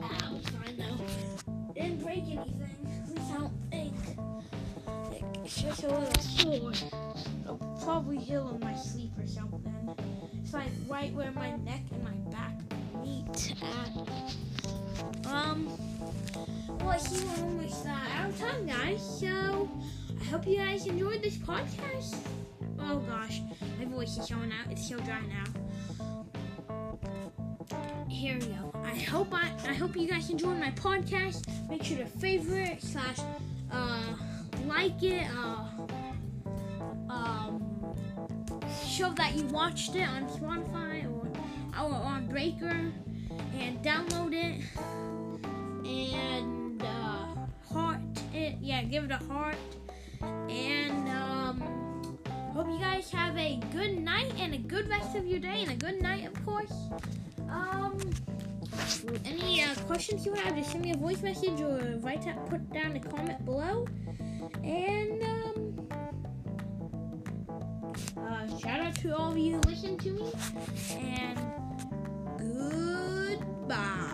Ow, 0.00 0.36
it's 0.36 0.48
fine 0.50 0.76
though. 0.78 1.74
Didn't 1.74 2.04
break 2.04 2.22
anything. 2.22 2.76
At 3.02 3.08
least 3.10 3.32
I 3.32 3.38
don't 3.38 3.52
think. 3.68 3.94
It's 5.44 5.60
just 5.60 5.82
a 5.82 5.88
little 5.88 6.22
sore. 6.22 6.72
A 7.48 7.82
probably 7.82 8.18
heal 8.18 8.48
in 8.54 8.60
my 8.60 8.76
sleep 8.76 9.10
or 9.18 9.26
something. 9.26 9.96
It's 10.40 10.54
like 10.54 10.70
right 10.88 11.12
where 11.12 11.32
my 11.32 11.56
neck 11.56 11.82
and 11.90 12.04
my 12.04 12.14
back 12.30 12.54
meet 13.02 13.54
at. 13.60 15.26
Um, 15.26 15.66
well, 16.78 16.96
we're 17.10 17.42
almost 17.42 17.86
out 17.86 18.28
of 18.28 18.38
time, 18.38 18.66
guys. 18.66 19.02
So 19.18 19.68
hope 20.30 20.46
you 20.46 20.58
guys 20.58 20.86
enjoyed 20.86 21.20
this 21.22 21.36
podcast. 21.36 22.16
Oh 22.78 22.98
gosh, 23.00 23.40
my 23.80 23.84
voice 23.86 24.16
is 24.16 24.28
showing 24.28 24.52
out. 24.52 24.70
It's 24.70 24.88
so 24.88 24.96
dry 24.98 25.20
now. 25.26 25.44
Here 28.08 28.38
we 28.38 28.46
go. 28.46 28.72
I 28.84 28.94
hope 28.94 29.34
I 29.34 29.50
I 29.66 29.74
hope 29.74 29.96
you 29.96 30.06
guys 30.06 30.30
enjoyed 30.30 30.58
my 30.58 30.70
podcast. 30.70 31.48
Make 31.68 31.82
sure 31.82 31.98
to 31.98 32.06
favorite 32.06 32.80
slash 32.80 33.18
uh 33.72 34.14
like 34.68 35.02
it. 35.02 35.26
Uh, 35.36 35.66
um, 37.10 37.96
show 38.86 39.10
that 39.14 39.34
you 39.34 39.46
watched 39.46 39.96
it 39.96 40.08
on 40.08 40.28
Spotify 40.28 41.06
or, 41.06 41.26
or 41.76 41.92
on 41.92 42.28
Breaker 42.28 42.92
and 43.58 43.82
download 43.82 44.32
it 44.32 44.62
and 45.84 46.80
uh, 46.80 47.34
heart 47.72 47.98
it. 48.32 48.58
Yeah, 48.60 48.84
give 48.84 49.04
it 49.06 49.10
a 49.10 49.24
heart. 49.24 49.56
And 50.22 51.08
um, 51.08 52.18
hope 52.54 52.68
you 52.68 52.78
guys 52.78 53.10
have 53.10 53.36
a 53.36 53.60
good 53.72 53.98
night 53.98 54.32
and 54.38 54.54
a 54.54 54.58
good 54.58 54.88
rest 54.88 55.16
of 55.16 55.26
your 55.26 55.38
day 55.40 55.62
and 55.62 55.70
a 55.70 55.76
good 55.76 56.02
night, 56.02 56.26
of 56.26 56.44
course. 56.44 56.72
Um, 57.48 57.98
any 59.24 59.62
uh, 59.62 59.74
questions 59.86 60.26
you 60.26 60.34
have, 60.34 60.54
just 60.56 60.72
send 60.72 60.84
me 60.84 60.92
a 60.92 60.96
voice 60.96 61.22
message 61.22 61.60
or 61.60 61.78
write 62.00 62.24
that, 62.24 62.46
put 62.46 62.72
down 62.72 62.96
a 62.96 63.00
comment 63.00 63.44
below. 63.44 63.86
And 64.62 65.22
um, 65.22 65.88
uh, 68.18 68.58
shout 68.58 68.80
out 68.80 68.94
to 68.96 69.16
all 69.16 69.32
of 69.32 69.38
you 69.38 69.54
who 69.54 69.60
listen 69.60 69.96
to 69.98 70.10
me. 70.10 70.32
And 70.90 71.38
goodbye. 73.68 74.10